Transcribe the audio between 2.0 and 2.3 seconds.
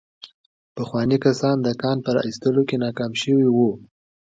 په را